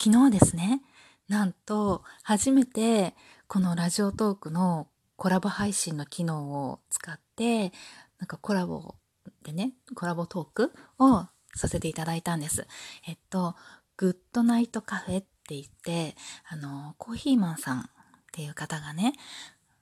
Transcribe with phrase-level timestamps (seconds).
[0.00, 0.80] 昨日ですね、
[1.28, 3.16] なんと初めて
[3.48, 4.86] このラジオトークの
[5.16, 7.72] コラボ配信の機能を使って、
[8.20, 8.94] なんかコラボ
[9.42, 11.26] でね、コラボトークを
[11.56, 12.68] させていただいたんです。
[13.08, 13.56] えっと、
[13.96, 16.14] グッドナイトカフェって言って、
[16.48, 17.84] あの、コーヒーマンさんっ
[18.32, 19.14] ていう方がね、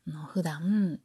[0.06, 0.98] の普段、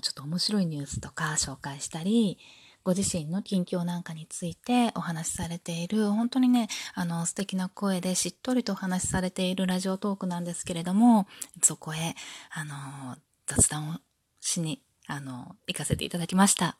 [0.00, 2.38] ちょっと面白いニュースとか紹介したり、
[2.84, 11.28] ご自身の近況なんかについてお話しされている、本当にね、あの、素敵な声でしっとりとお話しされているラジオトークなんですけれども、
[11.62, 12.16] そこへ、
[12.50, 13.16] あの、
[13.46, 14.00] 雑談を
[14.40, 16.76] しに、あの、行かせていただきました。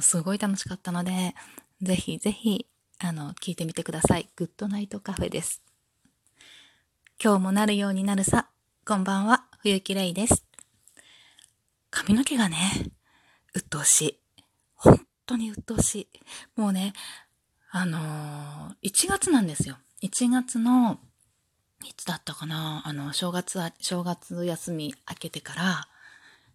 [0.00, 1.34] すごい楽しかったので、
[1.82, 2.66] ぜひぜひ、
[2.98, 4.28] あの、聞いてみてください。
[4.36, 5.62] グッドナイトカフェです。
[7.22, 8.48] 今日もなるようになるさ。
[8.86, 10.44] こんばんは、冬木玲です。
[11.90, 12.56] 髪の毛がね、
[13.54, 14.23] 鬱陶しい。
[15.26, 16.60] 当に鬱陶しい。
[16.60, 16.92] もうね、
[17.70, 19.76] あのー、1月なんですよ。
[20.02, 21.00] 1月の、
[21.84, 22.82] いつだったかな？
[22.84, 25.88] あの、正月、正月休み明けてから、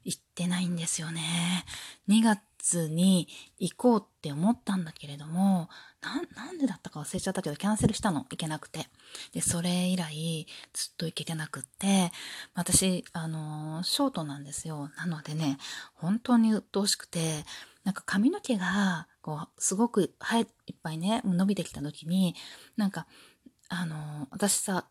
[0.04, 1.66] 行ってないんですよね。
[2.08, 5.70] 2月に行こうって思ったんだけれども、
[6.02, 8.26] な、なんでだったか忘れちゃったけど、キャンセルしたの。
[8.30, 8.88] 行けなくて。
[9.34, 12.12] で、それ以来、ずっと行けてなくって、
[12.56, 14.90] 私、あのー、ショートなんですよ。
[14.98, 15.58] なのでね、
[15.96, 17.46] 本当に鬱陶しくて、
[17.84, 22.36] なんか髪の毛が、こう、すごく、はい、いっぱいね、伸びてきた時に、
[22.78, 23.08] なんか、
[23.70, 24.86] あの、私さ、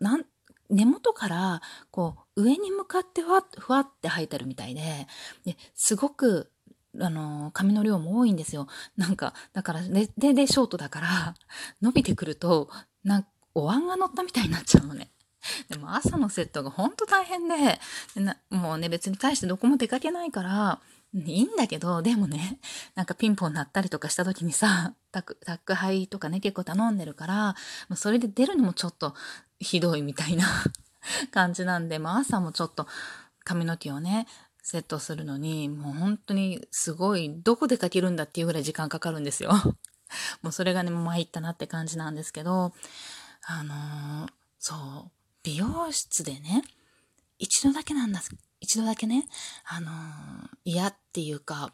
[0.00, 0.24] なん、
[0.70, 5.06] 根元から、こう、上に向かってふわふわって生えてるみたいで、
[5.44, 6.52] で、すごく、
[7.00, 8.66] あの、髪の量も多いんですよ。
[8.96, 11.34] なんか、だから、で、で、で、ショートだから、
[11.80, 12.68] 伸びてくると、
[13.04, 15.10] なんかお椀が乗ったみたいになっちゃうのね。
[15.68, 17.80] でも朝のセットがほんと大変で
[18.14, 20.80] でもうね別に大してどこも出かけないから
[21.14, 22.58] いいんだけど、でもね、
[22.94, 27.56] なんかピンポン鳴ったりとかした時にさ、宅配とかね、結構頼んでるから、
[27.96, 29.14] それで出るのもちょっと
[29.58, 30.46] ひどいみたいな
[31.32, 32.86] 感じなんで、まあ朝もちょっと
[33.42, 34.26] 髪の毛をね、
[34.62, 39.52] セットするのに、もう本当にすごい、どこでかけるんだっていうぐらい時間かかるんですよ。
[40.42, 42.74] もうそれがね、参ったなって感じなんですけど、
[43.46, 45.17] あのー、そう、
[45.48, 46.62] 美容室でね、
[47.38, 49.24] 一度だけなんです一度だけね、
[49.66, 49.90] あの
[50.66, 51.72] 嫌っていうか、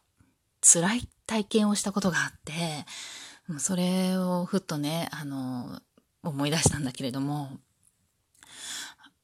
[0.63, 2.87] 辛い体験をしたことがあって、
[3.59, 5.81] それをふっとね、あの
[6.23, 7.49] 思い出したんだけれども、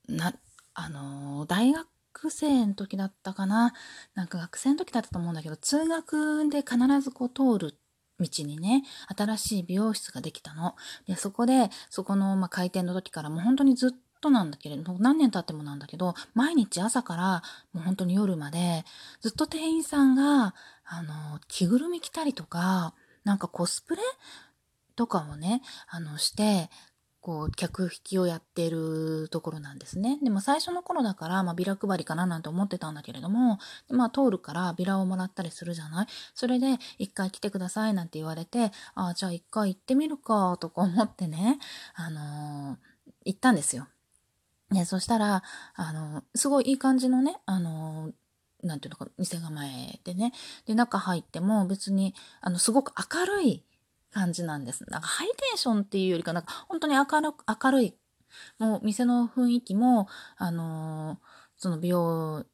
[0.09, 0.35] な、
[0.75, 1.87] あの大学
[2.31, 3.73] 生の時だったかな。
[4.15, 7.79] なんか学生の時だったと思うんだけど、通学で必ずこう通る
[8.19, 8.83] 道にね、
[9.17, 10.75] 新しい美容室ができたの。
[11.07, 13.91] で、そこで、そこの、まあ、開店の時からもう本当にずっ
[14.21, 17.43] となんだけれど、何年経ってもなんだけど、毎日朝から
[17.73, 18.85] もう本当に夜まで、
[19.21, 20.55] ずっと店員さんが、
[20.85, 22.95] あの、着ぐるみ着たりとか、
[23.25, 24.03] なんかコスプレ
[24.97, 26.71] とかをね、あの、して、
[27.23, 30.19] こう、客引きをやってるところなんですね。
[30.23, 33.59] でも最初の頃だから、まあ、ビラ配りかななんて思ってたんだけれども、
[33.91, 36.07] まあ、通るからビラをもらったりするじゃない？
[36.35, 41.59] それで、一回来てくださいなんて言われて、ああ、じゃあ一回行ってみるか、とか思ってね、
[41.95, 43.87] あのー、行ったんですよ。
[44.71, 45.43] ね、そしたら、
[45.75, 48.13] あの、すごいいい感じのね、あの、
[48.63, 50.33] なんていうのか、店構えでね。
[50.67, 53.65] で、中入っても別に、あの、すごく明るい
[54.13, 54.85] 感じなんです。
[54.89, 57.33] なんかハイテンションっていうよりか、なんか本当に明る
[57.63, 57.97] 明るい。
[58.59, 61.19] もう店の雰囲気も、あの
[61.57, 62.45] その美容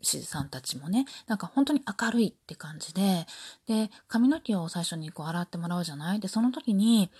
[0.00, 3.26] 師さんたちもね、なんか本当に明るいって感じで、
[3.66, 6.20] で、髪の毛を最初にこう洗ってもらうじゃない？
[6.20, 7.10] で、その時に、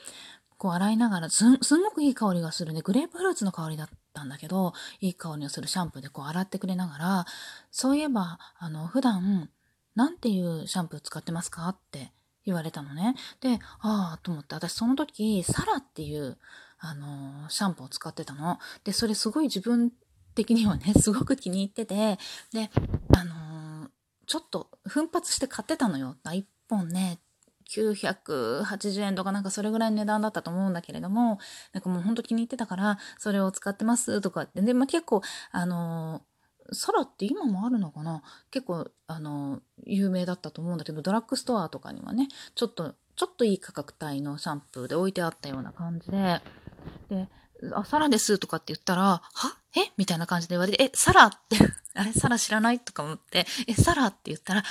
[0.59, 2.82] こう洗いながらす、すんごくいい香りがするね。
[2.82, 7.26] グレープフルーツの香りだったんだけど、いい香りのするシャンプーでこう洗ってくれながら、
[7.70, 9.50] そういえば、あの、普段、
[9.94, 11.68] なんていうシャンプー使ってますか？
[11.68, 12.12] って
[12.44, 13.14] 言われたのね。
[13.40, 16.36] で、ああ、と思って、私その時、サラっていう、
[16.80, 18.58] あの、シャンプーを使ってたの。
[18.84, 19.92] で、それすごい自分
[20.34, 22.18] 的にはね、 すごく気に入ってて、
[22.52, 22.70] で、
[23.16, 23.90] あの
[24.26, 26.16] ちょっと奮発して買ってたのよ。
[26.24, 27.18] 1本ね、
[27.68, 31.38] 980円とかなんかそれぐらいの値段だったと思うんだけれども、
[31.72, 34.62] なんかもうほんと気に入ってたから、それを使ってますとかって。
[34.62, 35.22] で、まあ、結構、
[35.53, 36.22] あの
[36.72, 38.22] ソラって今もあるのかな？
[38.50, 46.41] 結構、あの有名だったと思うんだけど、ドラッグストアとかにはね、ちょっと、ちょっといい価格帯のシャンプーで置いてあったような感じで、
[47.09, 47.28] で、
[47.74, 49.22] あ、サラですとかって言ったら、は？
[49.78, 49.92] え？
[49.97, 51.57] みたいな感じで言われて、え、サラって
[51.95, 52.80] あれ、サラ知らない？
[52.80, 54.63] とか思って、え、サラって言ったら、え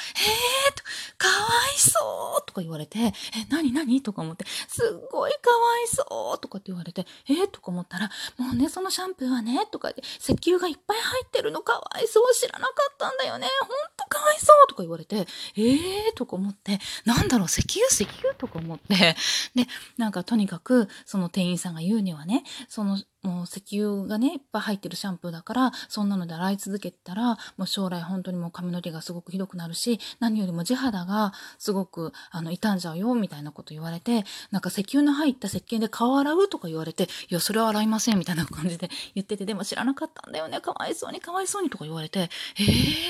[0.71, 0.83] ーと、
[1.17, 1.33] かわ
[1.75, 3.13] いそうとか言われて、え、
[3.49, 13.47] なになにとか思って、すっごいかわいそうとかって言われて、えー、とか思ったら、もうね、そのシャンプーはね、とかで、石油がいっぱい入ってるのかわいそう知らなかったんだよね。
[13.61, 17.85] ほんとかわいそうとか言われて、えーとか思って、なんだろう、石油？
[17.91, 18.33] 石油？
[18.35, 18.95] とか思って、
[19.55, 19.67] で、
[19.97, 42.29] なんかとにかく、その店員さんが言うにはね、その、もう石油がね、いっぱい入ってるシャンプーだから、そんなので洗い続けたら、もう将来本当にもう髪の毛がすごくひどくなるし、何よりも地肌がすごく、あの、傷んじゃうよ、みたいなこと言われて、なんか石油の入った石鹸で顔洗うとか言われて、いや、それは洗いません、みたいな感じで 言ってて、でも知らなかったんだよね、かわいそうに、かわいそうにとか言われて、
[42.59, 42.63] え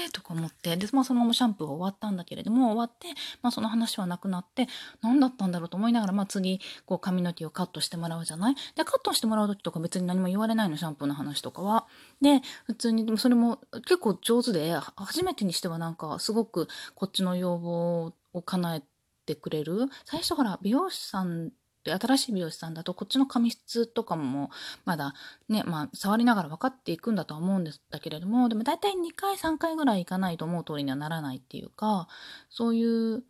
[0.08, 3.08] ーとか思って、で、まあそのままシャンプーが終わったんだけれども、終わって、
[3.42, 4.68] まあその話はなくなって、
[5.02, 8.56] 何だったんだろうと思いながら、まあ次、こう髪の毛をカットしてもらうじゃない？
[8.76, 11.88] で、カットしてもらう時とか別に何も言われないの、シャンプーの話とかは。
[12.22, 18.84] で、普通に、でもそれも結構上手で、初めてにしてはなんかすごくこっちの要望を叶え
[19.26, 19.88] てくれる。
[20.06, 21.52] 最初ほら、美容師さん
[21.88, 24.52] で新しい美容師さんだとこっちの髪質とかも
[24.86, 25.14] まだ
[25.48, 32.08] ね、まあ触りながら分かっていくんだとは思うんですだけれども、でも大体2回3回ぐらい行かないと思う通りにはならないっていうか、
[32.50, 33.24] そういう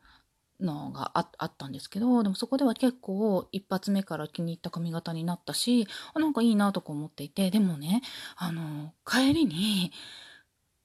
[0.60, 8.02] のがあったんですけど、でもそこでは結構一発目から気に入った髪型になったし、なんかいいなとか思っていて、でもね、
[8.36, 9.92] あの、帰りに、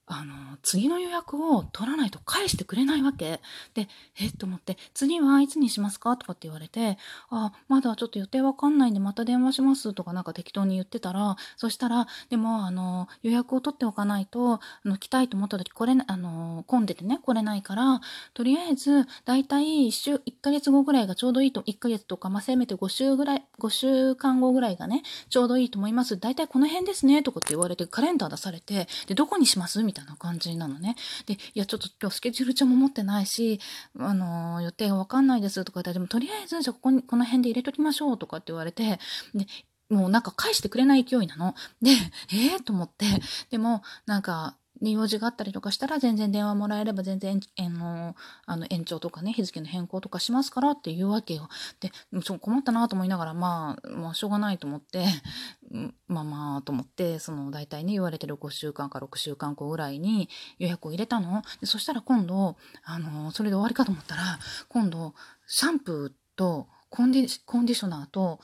[0.06, 3.40] あの、次の予約を取らないと返してくれないわけ。
[3.74, 3.88] で、
[4.20, 6.16] えっと思って、次はいつにしますか？
[6.16, 6.98] とかって言われて、
[7.30, 18.00] あ、まだちょっと予定わかんないんでまた電話しますとかなんか適当に言ってたら、そしたら、でも、あの、予約を取っておかないと、あの、来たいと思った時来れあの、混んでてね、来れないから、
[18.34, 26.18] とりあえず、だいたい1週、1ヶ月後ぐらいがちょうどいいと、1ヶ月とか、まあ、せめて5週ぐらい、5週間後ぐらいがね、ちょうどいいと思います。
[26.18, 29.82] だいたいこの辺ですね、とかって言われて、カレンダー出されて、で、どこにします？
[29.82, 30.96] みたいな感じなのね。
[31.26, 33.60] で、いや、ちょっと今日スケジュール帳も持ってないし、
[33.98, 38.98] あのー、予定がわかんないですとか言ったら、でもとりあえず、じゃあここに、この辺で入れときましょうとかって言われて、
[39.34, 39.46] で、
[39.90, 41.54] もうなんか返してくれない勢いなの。
[41.82, 41.90] で、
[42.32, 43.06] ええー、と思って、
[43.50, 51.48] でも、なんか、に用事があったりとかしたら全然電話もらえれば全然、あの、あの延長とかね、日付の変更とかしますからっていうわけよ。
[51.80, 51.92] で、
[52.22, 55.06] ちょ困ったなと思いながら、まあ、まあ、しょうがないと思って、
[56.08, 61.42] まあまあと思って、その大体ね、言われてる5週間か6週間後ぐらいに予約を入れたの。
[61.60, 64.38] でそしたら今度、あの、それで終わりかと思ったら、
[64.68, 65.14] 今度、
[65.46, 68.40] シャンプーとコンディコンディショナーと、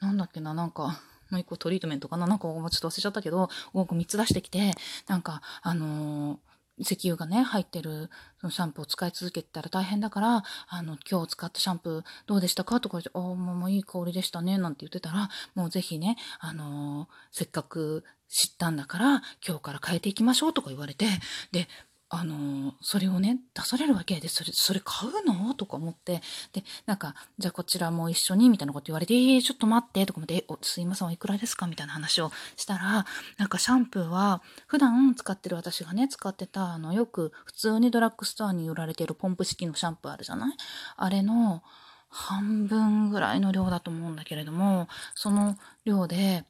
[0.00, 1.00] なんだっけな、なんか、
[1.32, 2.28] もう一個トリートメントかな？
[2.28, 4.72] なんかちょっと忘れちゃったけど、僕3つ出してきて、
[5.08, 6.38] なんか、あのー
[6.78, 8.08] 石油がね、入ってる
[8.40, 12.80] そのシャンプーを使い続けたら大変だから、あの、今日使ったシャンプーどうでしたか？
[12.80, 21.06] とか言って、ああ、もういい香りでしたね、なんて言ってたら、もうぜひね、あのー、せっかく知ったんだから、今日から変えていきましょうとか言われて、
[21.52, 21.68] で、
[22.14, 25.54] あのそれをね出されるわけでそれそれ買うの？
[25.54, 26.20] とか思って。
[26.52, 33.06] でなんかじゃあこちらも一緒にみたいなこと言われて「えー、ちょっと待って」とか思って「おすいませんおいくらですか?」みたいな話をしたら
[33.38, 40.56] なんかシャンプーは普段使ってる私がね使ってたあのよく普通にドラッグストアに売られてるポンプ式のシャンプーあるじゃない？
[40.96, 41.62] あれの
[42.10, 45.56] 半分ぐらいの量だと思うんだけれどもその
[45.86, 46.44] 量で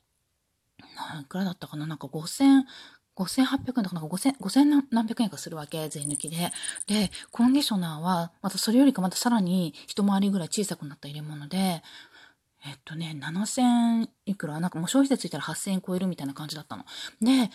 [1.20, 1.87] いくらだったかな？
[1.87, 2.64] なんか5000
[3.17, 6.50] 5800円とかなんか5000、5000何百円かするわけ、税抜きで。
[6.87, 11.82] で、コンディショナーは、またそれよりかまたさらに一回りぐらい小さくなった入れ物で、
[12.64, 14.61] えっとね、7000いくら？
[14.61, 16.85] なんかもう消費税ついたら8000円超えるみたいな感じだったの。
[17.20, 17.50] で、え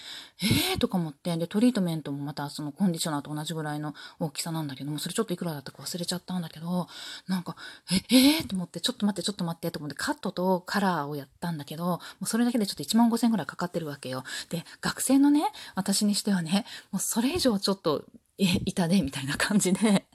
[0.76, 6.88] ーとか思って、で、トリートメントもまたそのコンディショナーと同じぐらいの大きさなんだけども、それちょっといくらだったか忘れちゃったんだけど、
[7.28, 7.56] なんか、
[8.12, 14.24] え、えーと思って、ちょっと待って、ちょっと待ってと思って、カットとカラーをやったんだけど、もうそれだけでちょっと1万5000円ぐらいかかってるわけよ。
[14.50, 15.44] で、学生のね、
[15.76, 18.04] 私にしてはね、もうそれ以上ちょっと、
[18.40, 20.06] え、痛で、みたいな感じで、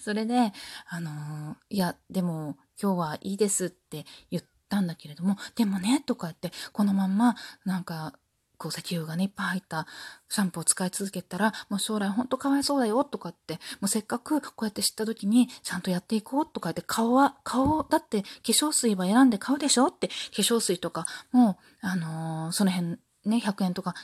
[0.00, 0.52] それで、
[0.88, 7.34] あのー、いや、でも、今日はいいですって言っ、たんだけれども、でもね、とか言って、このまんま、
[7.66, 8.14] なんか、
[8.56, 9.86] こう石油がね、いっぱい入った
[10.28, 23.94] シャンプーを使い続けたら、もう将来ほんとかわいそうだよ、とかって、もうせっかくこうやって知った時に、ちゃんとやっていこう、とか言って、顔は、顔、だって化粧水は選んで買うでしょって、化粧水とか、もう、あのー、その辺、ね、100円とか、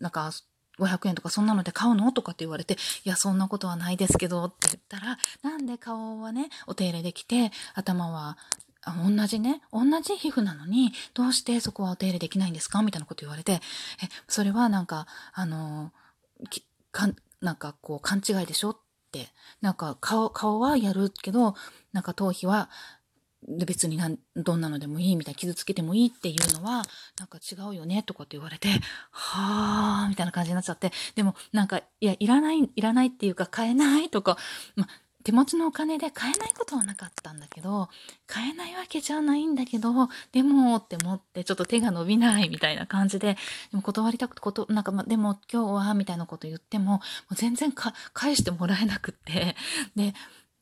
[0.00, 0.32] なんか、
[0.80, 2.10] 500円とかそんなので買うの？
[2.12, 8.38] とかって言われて、いや、そんなことはないですけどって言ったら、なんで顔はね、お手入れできて、頭は
[9.06, 12.82] 同じね、同じ皮膚なのに、どうしてそこはお手入れできないんですか？
[12.82, 13.60] みたいなこと言われて、え、
[14.26, 15.92] それはなんか、あの、
[16.90, 17.08] か
[17.40, 18.70] なんかこう、勘違いでしょ？
[18.70, 18.76] っ
[19.12, 19.28] て。
[19.60, 21.54] なんか顔、顔はやるけど、
[21.92, 22.70] なんか頭皮は
[23.48, 26.82] 別になんどんなのでもいいみたいな傷つけてもいいっていうのは
[27.18, 28.68] なんか違うよねとかって言われて
[29.10, 34.36] はあみたいな感じになっちゃってでもなんかいやいらないいらないっていうか買えないとか、
[34.76, 34.86] ま
[35.22, 37.88] 手持ちのお金で買えないことはなかったんだけど
[38.26, 39.92] 買えないわけじゃないんだけど
[40.32, 43.36] でもって思ってちょっと手が伸びないみたいな感じで
[43.70, 47.00] でも断りたくてことなんか、ま、でも今日はみたいなこと言ってもも
[47.32, 49.56] う全然返してもらえなくって
[49.94, 50.14] で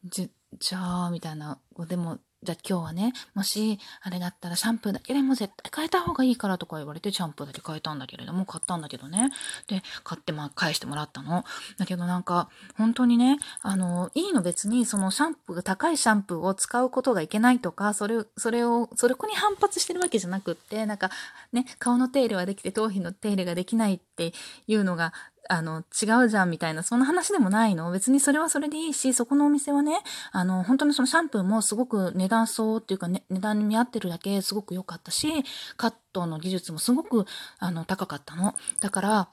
[0.04, 1.58] じゃあみたいな
[1.88, 9.30] でもじゃあ今日はね、もし、あれだったらシャンプーだけでも絶対変えた方がいいからとか言われて、シャンプーだけ変えたんだけれども、買ったんだけどね。
[9.66, 11.45] で、買ってまあ返してもらったの。
[11.78, 21.11] だけどなんか、本当にね、あの、いいの別に、そのシャンプー、高いシャンプーを使うことがいけないとか、それ、それを、それこに反発してるわけじゃなくって、なんか、
[21.52, 24.33] ね、顔の手入れはできて頭皮の手入れができないって
[24.68, 25.12] いうのが、
[25.49, 27.90] あの、違うじゃんみたいな、そんな話でもないの？
[27.90, 30.00] 別にそれはそれでいいし、そこのお店はね、
[30.31, 35.28] あの、本当にそのシャンプーもすごく値段相っていうか、ね、値段に見合ってるだけすごく良かったし、
[35.76, 37.26] カットの技術もすごく、
[37.59, 38.55] あの、高かったの。
[38.81, 39.28] だから、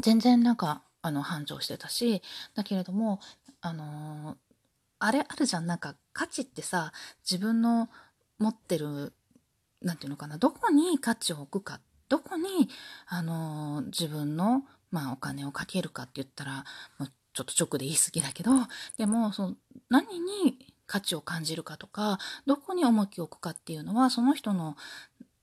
[0.00, 2.22] 全然なんか、あの、繁盛してたし、
[2.54, 3.20] だけれども、
[3.60, 4.36] あの
[5.00, 6.92] あれあるじゃん、なんか価値ってさ、
[7.28, 7.88] 自分の
[8.38, 9.12] 持ってる、
[9.82, 12.68] なんていうのかな、どこに価値を置くか、どこに、
[13.06, 16.64] あの自分のまあお金をかけるかって言ったら、
[17.32, 18.50] ちょっと直で言い過ぎだけど、
[18.96, 19.56] でも、その
[19.88, 24.76] 何に価値を感じるかとか、どこに重きを置くかっていうのは、その人の、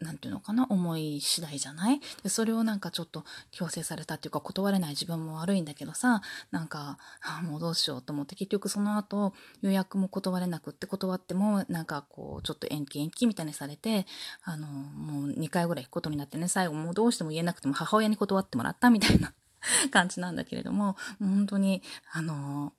[0.05, 1.99] なんていうのかな、思い次第じゃない？
[2.23, 6.21] でそれをなんかちょっと強制されたっていうか断れない自分も悪いんだけどさ、
[6.51, 14.05] なんか、あもうどうしようと思って結局その後予約も断れなくって断ってもなんかこうちょっと延期延期みたいにされて、
[14.43, 19.33] あの、もう2回ぐらい行くことになってね、最後もうどうしても言えなくても母親に断ってもらったみたいな
[19.91, 21.81] 感じなんだけれども、本当に、
[22.11, 22.73] あの、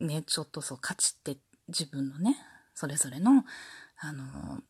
[0.00, 1.38] ね、ちょっとそう価値って
[1.68, 2.36] 自分のね、
[2.74, 3.44] それぞれの、
[3.98, 4.62] あの、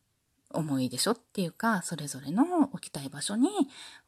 [0.53, 1.11] 思いでしょ？
[1.11, 2.43] っていうか、それぞれの
[2.73, 3.49] 置きたい場所に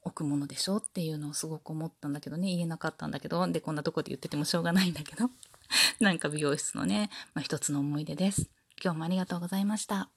[0.04, 0.78] 置くものでしょ？
[0.78, 5.30] っていうのをすごく思ったんだけどね、言えなかったんだけど、で、こんなとこで言っててもしょうがないんだけど、
[6.00, 8.50] なんか美容室のね、まあ、一つの思い出です。
[8.84, 10.10] 今日もありがとうございました。